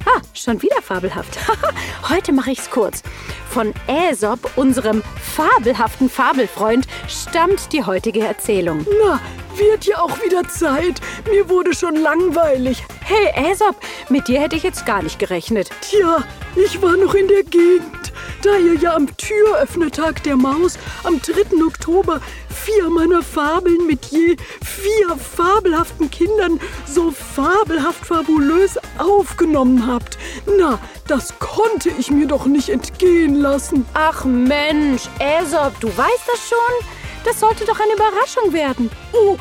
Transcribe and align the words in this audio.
Ah, 0.07 0.21
schon 0.33 0.61
wieder 0.61 0.81
fabelhaft. 0.81 1.37
Heute 2.09 2.31
mache 2.31 2.51
ich's 2.51 2.69
kurz. 2.69 3.03
Von 3.49 3.73
Aesop, 3.87 4.51
unserem 4.55 5.03
fabelhaften 5.35 6.09
Fabelfreund, 6.09 6.87
stammt 7.09 7.73
die 7.73 7.83
heutige 7.83 8.21
Erzählung. 8.21 8.85
Na, 9.03 9.19
wird 9.57 9.85
ja 9.85 9.99
auch 9.99 10.23
wieder 10.23 10.47
Zeit. 10.47 11.01
Mir 11.29 11.49
wurde 11.49 11.75
schon 11.75 11.95
langweilig. 11.95 12.85
Hey 13.03 13.33
Aesop, 13.35 13.75
mit 14.07 14.29
dir 14.29 14.39
hätte 14.39 14.55
ich 14.55 14.63
jetzt 14.63 14.85
gar 14.85 15.01
nicht 15.01 15.19
gerechnet. 15.19 15.71
Tja, 15.81 16.23
ich 16.55 16.81
war 16.81 16.95
noch 16.95 17.13
in 17.13 17.27
der 17.27 17.43
Gegend. 17.43 18.13
Da 18.43 18.55
ihr 18.57 18.75
ja 18.75 18.95
am 18.95 19.07
Türöffnertag 19.17 20.21
der 20.23 20.35
Maus 20.35 20.77
am 21.03 21.19
3. 21.21 21.63
Oktober 21.65 22.21
vier 22.49 22.89
meiner 22.89 23.23
Fabeln 23.23 23.87
mit 23.87 24.05
je 24.05 24.35
vier 24.63 25.17
fabelhaften 25.17 26.11
Kindern 26.11 26.59
so 26.85 27.11
fabelhaft 27.11 28.05
fabulös 28.05 28.77
aufgenommen 28.97 29.87
habt. 29.87 30.17
Na, 30.57 30.79
das 31.07 31.39
konnte 31.39 31.89
ich 31.97 32.11
mir 32.11 32.27
doch 32.27 32.45
nicht 32.45 32.69
entgehen 32.69 33.35
lassen. 33.35 33.85
Ach 33.93 34.23
Mensch, 34.25 35.03
Aesop, 35.19 35.79
du 35.79 35.87
weißt 35.87 36.27
das 36.27 36.49
schon? 36.49 36.96
Das 37.23 37.39
sollte 37.39 37.65
doch 37.65 37.79
eine 37.79 37.93
Überraschung 37.93 38.53
werden. 38.53 38.89
Oh, 39.13 39.37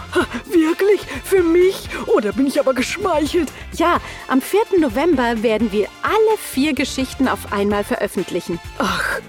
wirklich? 0.47 1.01
Für 1.25 1.43
mich? 1.43 1.89
Oh, 2.07 2.21
da 2.21 2.33
bin 2.33 2.47
ich 2.47 2.59
aber 2.59 2.75
geschmeichelt. 2.75 3.51
Ja, 3.75 4.01
am 4.29 4.41
4. 4.41 4.79
November 4.79 5.43
werden 5.43 5.73
wir 5.73 5.89
alle 6.03 6.39
vier 6.39 6.75
Geschichten 6.75 7.29
auf 7.29 7.53
einmal 7.53 7.85
veröffentlichen. 7.85 8.59
Ach, 8.79 9.21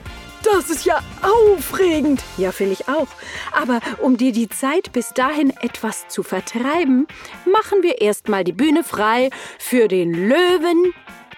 das 0.44 0.70
ist 0.70 0.86
ja 0.86 1.00
aufregend. 1.22 2.24
Ja, 2.38 2.52
finde 2.52 2.74
ich 2.74 2.88
auch. 2.88 3.08
Aber 3.52 3.80
um 4.00 4.18
dir 4.18 4.32
die 4.32 4.50
Zeit 4.50 4.92
bis 4.94 5.14
dahin 5.14 5.52
etwas 5.62 6.08
zu 6.08 6.24
vertreiben, 6.24 7.08
machen 7.46 7.84
wir 7.84 8.02
erstmal 8.02 8.44
die 8.44 8.54
Bühne 8.54 8.84
frei 8.84 9.30
für 9.60 9.88
den 9.88 10.14
Löwen 10.14 10.94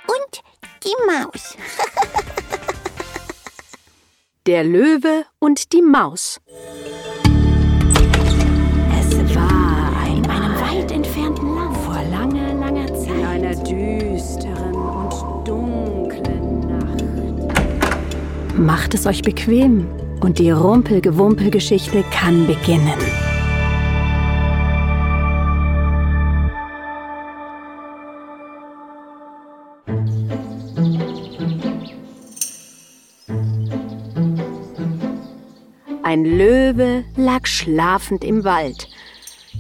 und 0.08 0.44
die 0.84 0.96
Maus. 1.08 1.58
Der 4.48 4.64
Löwe 4.64 5.26
und 5.40 5.74
die 5.74 5.82
Maus. 5.82 6.40
Es 8.98 9.36
war 9.36 10.08
in 10.08 10.26
einem 10.30 10.56
weit 10.62 10.92
entfernten 10.92 11.56
Land 11.56 11.76
vor 11.78 12.02
langer, 12.10 12.54
langer 12.54 12.88
Zeit. 12.88 13.10
In 13.10 13.26
einer 13.26 13.56
düsteren 13.56 14.76
und 14.76 15.48
dunklen 15.48 16.60
Nacht. 16.70 17.04
Macht 18.58 18.94
es 18.94 19.06
euch 19.06 19.24
bequem 19.24 19.88
und 20.22 20.40
die 20.40 20.52
Rumpelgewumpelgeschichte 20.52 22.06
kann 22.10 22.48
beginnen. 22.48 23.29
Ein 36.10 36.26
Löwe 36.26 37.04
lag 37.18 37.46
schlafend 37.46 38.24
im 38.24 38.44
Wald. 38.44 38.90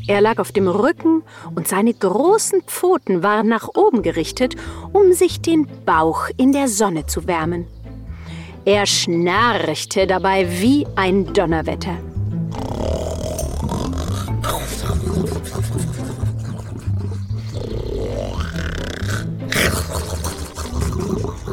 Er 0.08 0.19
lag 0.19 0.40
auf 0.40 0.51
dem 0.51 0.68
Rücken 0.68 1.22
und 1.53 1.68
seine 1.68 1.94
großen 1.94 2.63
Pfoten 2.63 3.22
waren 3.22 3.47
nach 3.47 3.68
oben 3.75 4.01
gerichtet, 4.01 4.56
um 4.91 5.13
sich 5.13 5.41
den 5.41 5.68
Bauch 5.85 6.28
in 6.38 6.51
der 6.51 6.68
Sonne 6.68 7.06
zu 7.06 7.28
wärmen. 7.28 7.68
Er 8.66 8.88
schnarchte 8.88 10.07
dabei 10.07 10.47
wie 10.59 10.88
ein 10.96 11.31
Donnerwetter. 11.34 11.96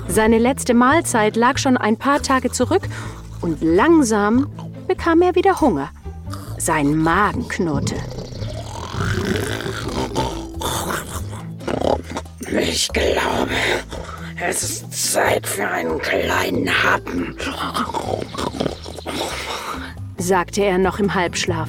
Seine 0.08 0.38
letzte 0.38 0.72
Mahlzeit 0.72 1.36
lag 1.36 1.58
schon 1.58 1.76
ein 1.76 1.98
paar 1.98 2.22
Tage 2.22 2.50
zurück 2.50 2.88
und 3.42 3.62
langsam 3.62 4.48
bekam 4.86 5.22
er 5.22 5.34
wieder 5.34 5.60
Hunger. 5.60 5.90
Sein 6.58 6.96
Magen 6.96 7.46
knurrte. 7.48 7.96
Ich 12.60 12.88
glaube, 12.88 13.50
es 14.40 14.62
ist 14.62 15.12
Zeit 15.12 15.46
für 15.46 15.66
einen 15.66 15.98
kleinen 15.98 16.68
Happen, 16.68 17.36
sagte 20.18 20.62
er 20.62 20.78
noch 20.78 20.98
im 20.98 21.14
Halbschlaf. 21.14 21.68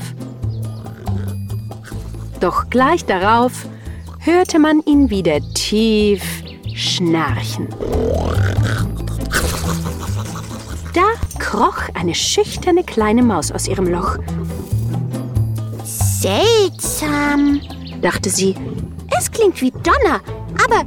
Doch 2.39 2.69
gleich 2.69 3.06
darauf 3.06 3.66
hörte 4.19 4.59
man 4.59 4.81
ihn 4.85 5.09
wieder 5.09 5.39
tief 5.53 6.22
schnarchen. 6.75 7.67
Kroch 11.47 11.88
eine 11.94 12.13
schüchterne 12.13 12.84
kleine 12.84 13.24
Maus 13.24 13.53
aus 13.53 13.69
ihrem 13.69 13.88
Loch. 13.88 14.18
Seltsam, 15.85 17.62
dachte 18.02 18.30
sie. 18.30 18.53
Es 19.18 19.31
klingt 19.31 19.62
wie 19.62 19.72
Donner, 19.72 20.19
aber 20.66 20.84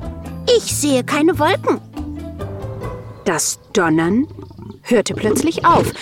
ich 0.55 0.65
sehe 0.65 1.03
keine 1.03 1.39
Wolken. 1.39 1.81
Das 3.25 3.59
Donnern 3.73 4.27
hörte 4.83 5.15
plötzlich 5.15 5.65
auf 5.65 5.95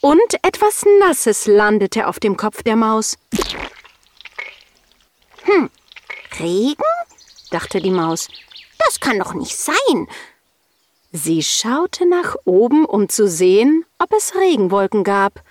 und 0.00 0.34
etwas 0.42 0.84
Nasses 0.98 1.46
landete 1.46 2.08
auf 2.08 2.18
dem 2.18 2.36
Kopf 2.36 2.64
der 2.64 2.74
Maus. 2.74 3.16
Hm, 5.44 5.70
Regen? 6.40 6.82
dachte 7.52 7.80
die 7.80 7.92
Maus. 7.92 8.26
Das 8.84 8.98
kann 8.98 9.20
doch 9.20 9.32
nicht 9.32 9.56
sein. 9.56 10.08
Sie 11.16 11.44
schaute 11.44 12.08
nach 12.08 12.34
oben, 12.44 12.84
um 12.84 13.08
zu 13.08 13.28
sehen, 13.28 13.84
ob 14.00 14.12
es 14.12 14.34
Regenwolken 14.34 15.04
gab. 15.04 15.44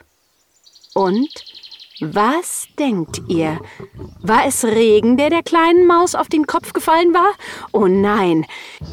Und 0.93 1.29
was 2.01 2.67
denkt 2.77 3.21
ihr? 3.29 3.61
War 4.21 4.45
es 4.45 4.65
Regen, 4.65 5.15
der 5.15 5.29
der 5.29 5.41
kleinen 5.41 5.87
Maus 5.87 6.15
auf 6.15 6.27
den 6.27 6.47
Kopf 6.47 6.73
gefallen 6.73 7.13
war? 7.13 7.31
Oh 7.71 7.87
nein, 7.87 8.45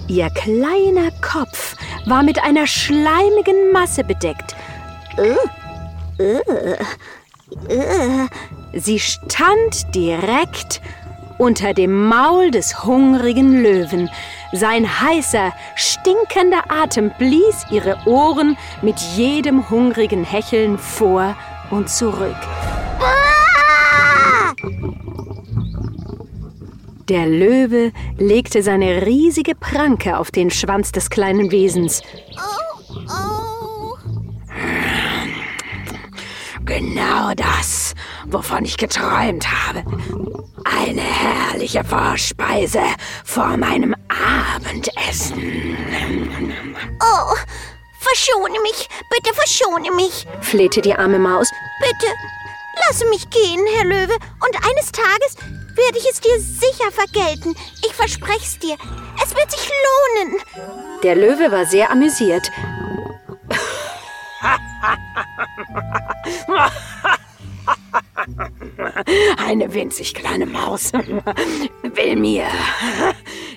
ihr 0.06 0.30
kleiner 0.30 1.10
Kopf 1.20 1.74
war 2.06 2.22
mit 2.22 2.40
einer 2.40 2.68
schleimigen 2.68 3.72
Masse 3.72 4.04
bedeckt. 4.04 4.54
Uh, 5.18 6.22
uh, 6.22 6.40
uh. 7.68 8.28
Sie 8.74 9.00
stand 9.00 9.92
direkt 9.92 10.80
unter 11.40 11.72
dem 11.72 12.06
Maul 12.06 12.50
des 12.50 12.84
hungrigen 12.84 13.62
Löwen. 13.62 14.10
Sein 14.52 14.86
heißer, 15.00 15.52
stinkender 15.74 16.64
Atem 16.68 17.10
blies 17.18 17.64
ihre 17.70 17.96
Ohren 18.04 18.58
mit 18.82 19.00
jedem 19.16 19.70
hungrigen 19.70 20.22
Hecheln 20.22 20.76
vor 20.76 21.34
und 21.70 21.88
zurück. 21.88 22.36
Der 27.08 27.26
Löwe 27.26 27.92
legte 28.18 28.62
seine 28.62 29.06
riesige 29.06 29.54
Pranke 29.54 30.18
auf 30.18 30.30
den 30.30 30.50
Schwanz 30.50 30.92
des 30.92 31.08
kleinen 31.08 31.50
Wesens. 31.50 32.02
Oh, 32.36 32.94
oh. 33.08 33.96
Genau 36.66 37.34
wovon 38.32 38.64
ich 38.64 38.76
geträumt 38.76 39.46
habe. 39.46 39.84
Eine 40.64 41.00
herrliche 41.00 41.84
Vorspeise 41.84 42.82
vor 43.24 43.56
meinem 43.56 43.94
Abendessen. 44.08 45.76
Oh, 47.02 47.36
verschone 47.98 48.60
mich, 48.62 48.88
bitte 49.10 49.34
verschone 49.34 49.90
mich, 49.92 50.26
flehte 50.40 50.80
die 50.80 50.94
arme 50.94 51.18
Maus. 51.18 51.48
Bitte, 51.80 52.12
lasse 52.86 53.06
mich 53.08 53.28
gehen, 53.30 53.60
Herr 53.76 53.84
Löwe, 53.84 54.14
und 54.14 54.56
eines 54.56 54.92
Tages 54.92 55.36
werde 55.74 55.98
ich 55.98 56.08
es 56.10 56.20
dir 56.20 56.38
sicher 56.40 56.90
vergelten. 56.90 57.54
Ich 57.84 57.94
verspreche 57.94 58.44
es 58.44 58.58
dir. 58.58 58.76
Es 59.22 59.34
wird 59.34 59.50
sich 59.50 59.68
lohnen. 59.68 60.40
Der 61.02 61.14
Löwe 61.14 61.50
war 61.52 61.66
sehr 61.66 61.90
amüsiert. 61.90 62.50
Maus 70.70 70.92
will 70.92 72.14
mir, 72.14 72.46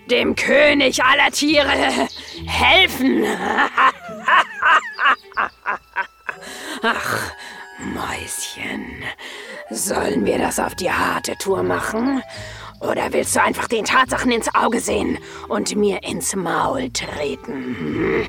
dem 0.09 0.33
König 0.33 1.03
aller 1.03 1.29
Tiere, 1.29 2.07
helfen. 2.47 3.23
Ach, 6.81 7.31
Mäuschen, 7.93 9.03
sollen 9.69 10.25
wir 10.25 10.39
das 10.39 10.57
auf 10.57 10.73
die 10.73 10.91
harte 10.91 11.37
Tour 11.37 11.61
machen? 11.61 12.23
Oder 12.79 13.13
willst 13.13 13.35
du 13.35 13.43
einfach 13.43 13.67
den 13.67 13.85
Tatsachen 13.85 14.31
ins 14.31 14.53
Auge 14.55 14.79
sehen 14.79 15.19
und 15.49 15.75
mir 15.75 16.03
ins 16.03 16.35
Maul 16.35 16.89
treten? 16.89 18.27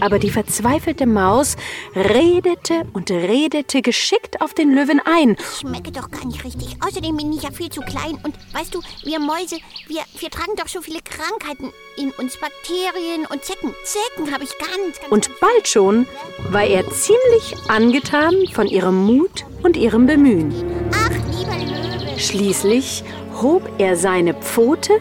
Aber 0.00 0.18
die 0.18 0.30
verzweifelte 0.30 1.06
Maus 1.06 1.56
redete 1.94 2.82
und 2.92 3.10
redete 3.10 3.82
geschickt 3.82 4.40
auf 4.40 4.54
den 4.54 4.74
Löwen 4.74 5.00
ein. 5.04 5.36
Ich 5.38 5.60
schmecke 5.60 5.92
doch 5.92 6.10
gar 6.10 6.24
nicht 6.26 6.44
richtig. 6.44 6.76
Außerdem 6.86 7.16
bin 7.16 7.32
ich 7.32 7.42
ja 7.42 7.50
viel 7.50 7.70
zu 7.70 7.80
klein. 7.80 8.18
Und 8.22 8.34
weißt 8.52 8.74
du, 8.74 8.80
wir 9.04 9.20
Mäuse, 9.20 9.56
wir, 9.86 10.02
wir 10.18 10.30
tragen 10.30 10.56
doch 10.56 10.68
so 10.68 10.80
viele 10.80 11.00
Krankheiten 11.02 11.72
in 11.96 12.10
uns. 12.12 12.36
Bakterien 12.38 13.26
und 13.30 13.44
Zecken. 13.44 13.74
Zecken 13.84 14.32
habe 14.32 14.44
ich 14.44 14.50
ganz, 14.58 15.00
ganz... 15.00 15.10
Und 15.10 15.30
bald 15.40 15.66
schon 15.66 16.06
war 16.50 16.64
er 16.64 16.88
ziemlich 16.90 17.54
angetan 17.68 18.34
von 18.52 18.66
ihrem 18.66 19.06
Mut 19.06 19.44
und 19.62 19.76
ihrem 19.76 20.06
Bemühen. 20.06 20.52
Ach, 20.92 21.10
lieber 21.36 21.56
Löwe. 21.56 22.18
Schließlich 22.18 23.02
hob 23.42 23.68
er 23.78 23.96
seine 23.96 24.34
Pfote 24.34 25.00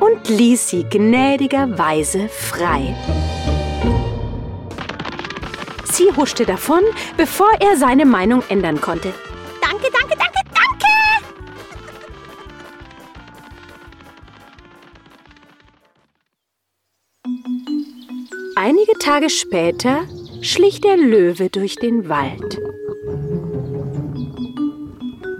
und 0.00 0.28
ließ 0.28 0.68
sie 0.68 0.84
gnädigerweise 0.84 2.28
frei. 2.28 2.94
Sie 5.92 6.10
huschte 6.16 6.46
davon, 6.46 6.82
bevor 7.18 7.50
er 7.60 7.76
seine 7.76 8.06
Meinung 8.06 8.42
ändern 8.48 8.80
konnte. 8.80 9.12
Danke, 9.60 9.88
danke, 9.92 10.16
danke, 10.16 10.40
danke! 10.54 10.86
Einige 18.56 18.92
Tage 18.98 19.28
später 19.28 20.04
schlich 20.40 20.80
der 20.80 20.96
Löwe 20.96 21.50
durch 21.50 21.76
den 21.76 22.08
Wald. 22.08 22.58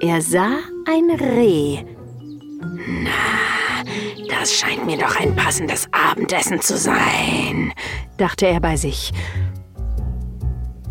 Er 0.01 0.21
sah 0.21 0.59
ein 0.87 1.11
Reh. 1.19 1.83
Das 4.29 4.53
scheint 4.55 4.85
mir 4.85 4.99
doch 4.99 5.19
ein 5.19 5.35
passendes 5.35 5.89
Abendessen 5.93 6.61
zu 6.61 6.77
sein, 6.77 7.73
dachte 8.19 8.47
er 8.47 8.61
bei 8.61 8.77
sich. 8.77 9.13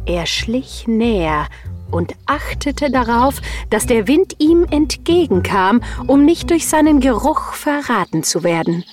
Er 0.05 0.25
schlich 0.25 0.87
näher 0.87 1.47
und 1.91 2.13
achtete 2.25 2.89
darauf, 2.89 3.35
dass 3.69 3.85
der 3.85 4.07
Wind 4.07 4.35
ihm 4.39 4.65
entgegenkam, 4.69 5.81
um 6.07 6.25
nicht 6.25 6.49
durch 6.49 6.67
seinen 6.67 6.99
Geruch 6.99 7.53
verraten 7.53 8.23
zu 8.23 8.43
werden. 8.43 8.83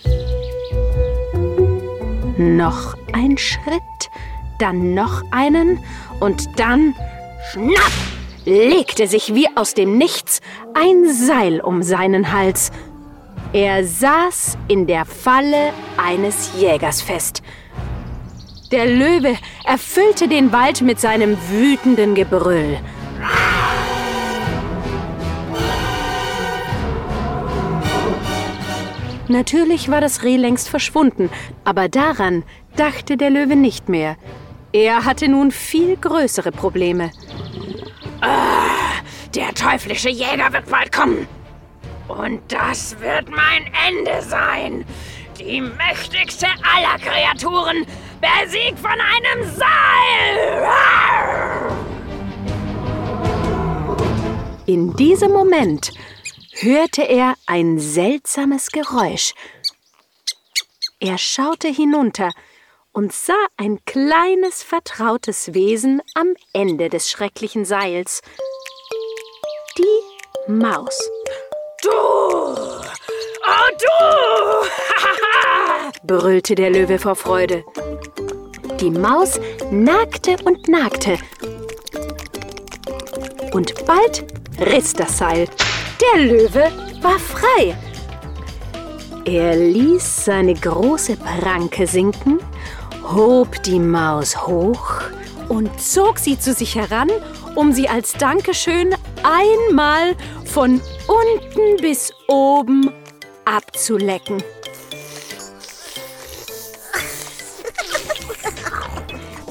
Noch 2.36 2.96
ein 3.12 3.38
Schritt, 3.38 3.82
dann 4.58 4.94
noch 4.94 5.22
einen 5.30 5.78
und 6.20 6.48
dann 6.58 6.94
schnapp 7.50 7.92
legte 8.44 9.06
sich 9.06 9.34
wie 9.34 9.46
aus 9.56 9.74
dem 9.74 9.98
Nichts 9.98 10.40
ein 10.74 11.12
Seil 11.12 11.60
um 11.60 11.82
seinen 11.82 12.32
Hals. 12.32 12.70
Er 13.52 13.84
saß 13.84 14.56
in 14.68 14.86
der 14.86 15.04
Falle 15.04 15.72
eines 15.96 16.52
Jägers 16.58 17.02
fest. 17.02 17.42
Der 18.70 18.84
Löwe 18.84 19.34
erfüllte 19.64 20.28
den 20.28 20.52
Wald 20.52 20.82
mit 20.82 21.00
seinem 21.00 21.38
wütenden 21.48 22.14
Gebrüll. 22.14 22.78
Natürlich 29.28 29.90
war 29.90 30.02
das 30.02 30.22
Reh 30.22 30.36
längst 30.36 30.68
verschwunden, 30.68 31.30
aber 31.64 31.88
daran 31.88 32.44
dachte 32.76 33.16
der 33.16 33.30
Löwe 33.30 33.56
nicht 33.56 33.88
mehr. 33.88 34.16
Er 34.72 35.06
hatte 35.06 35.28
nun 35.28 35.50
viel 35.50 35.96
größere 35.96 36.52
Probleme. 36.52 37.10
Ah, 38.20 39.00
der 39.34 39.54
teuflische 39.54 40.10
Jäger 40.10 40.52
wird 40.52 40.68
bald 40.70 40.92
kommen. 40.92 41.26
Und 42.08 42.40
das 42.48 42.98
wird 43.00 43.30
mein 43.30 43.70
Ende 43.86 44.22
sein. 44.22 44.84
Die 45.38 45.60
mächtigste 45.60 46.46
aller 46.46 46.98
Kreaturen, 46.98 47.86
besiegt 48.20 48.78
von 48.78 48.98
einem 49.00 49.44
Seil. 49.44 50.58
In 54.66 54.94
diesem 54.96 55.32
Moment 55.32 55.92
hörte 56.60 57.02
er 57.02 57.34
ein 57.46 57.78
seltsames 57.78 58.70
Geräusch. 58.70 59.32
Er 61.00 61.16
schaute 61.16 61.68
hinunter 61.68 62.32
und 62.92 63.12
sah 63.12 63.46
ein 63.56 63.84
kleines, 63.84 64.62
vertrautes 64.62 65.54
Wesen 65.54 66.02
am 66.14 66.34
Ende 66.52 66.88
des 66.88 67.10
schrecklichen 67.10 67.64
Seils. 67.64 68.20
Die 69.78 70.52
Maus. 70.52 70.98
Du! 71.82 71.90
Oh, 71.90 73.70
du! 73.78 74.68
brüllte 76.08 76.54
der 76.54 76.70
Löwe 76.70 76.98
vor 76.98 77.14
Freude. 77.14 77.64
Die 78.80 78.90
Maus 78.90 79.40
nagte 79.72 80.36
und 80.44 80.68
nagte. 80.68 81.18
Und 83.52 83.74
bald 83.86 84.24
riss 84.60 84.92
das 84.92 85.18
Seil. 85.18 85.48
Der 86.00 86.22
Löwe 86.22 86.70
war 87.02 87.18
frei. 87.18 87.76
Er 89.24 89.56
ließ 89.56 90.24
seine 90.24 90.54
große 90.54 91.16
Pranke 91.16 91.86
sinken, 91.88 92.38
hob 93.02 93.62
die 93.64 93.80
Maus 93.80 94.46
hoch 94.46 95.02
und 95.48 95.80
zog 95.80 96.18
sie 96.18 96.38
zu 96.38 96.52
sich 96.52 96.76
heran, 96.76 97.10
um 97.56 97.72
sie 97.72 97.88
als 97.88 98.12
Dankeschön 98.12 98.94
einmal 99.24 100.14
von 100.44 100.80
unten 101.08 101.82
bis 101.82 102.12
oben 102.28 102.90
abzulecken. 103.44 104.42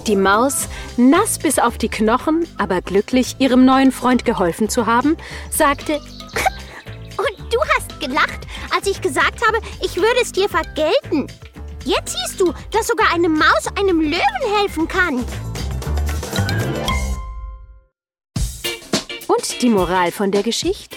Die 0.08 0.16
Maus, 0.16 0.70
nass 0.96 1.38
bis 1.38 1.60
auf 1.60 1.78
die 1.78 1.90
Knochen, 1.90 2.48
aber 2.58 2.82
glücklich, 2.82 3.36
ihrem 3.40 3.66
neuen 3.66 3.92
Freund 3.92 4.24
geholfen 4.24 4.70
zu 4.70 4.86
haben, 4.86 5.18
sagte, 5.52 5.96
Und 7.18 7.54
du 7.54 7.60
hast 7.76 8.00
gelacht, 8.00 8.48
als 8.74 8.88
ich 8.88 9.02
gesagt 9.02 9.46
habe, 9.46 9.58
ich 9.84 9.98
würde 9.98 10.22
es 10.22 10.32
dir 10.32 10.48
vergelten. 10.48 11.28
Jetzt 11.84 12.16
siehst 12.16 12.40
du, 12.40 12.54
dass 12.72 12.88
sogar 12.88 13.14
eine 13.14 13.28
Maus 13.28 13.68
einem 13.78 14.00
Löwen 14.00 14.58
helfen 14.58 14.88
kann. 14.88 15.26
Und 19.28 19.62
die 19.62 19.70
Moral 19.70 20.14
von 20.14 20.32
der 20.32 20.44
Geschichte? 20.44 20.96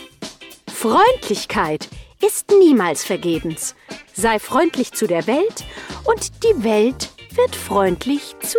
Freundlichkeit 0.72 1.88
ist 2.24 2.52
niemals 2.60 3.04
vergebens. 3.04 3.74
Sei 4.14 4.38
freundlich 4.38 4.92
zu 4.92 5.08
der 5.08 5.26
Welt 5.26 5.64
und 6.04 6.30
die 6.44 6.62
Welt 6.62 7.10
wird 7.34 7.56
freundlich 7.56 8.36
zu 8.40 8.58